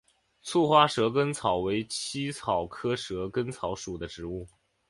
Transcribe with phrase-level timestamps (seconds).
[0.41, 4.47] 簇花蛇根草为茜草科蛇根草属的植物。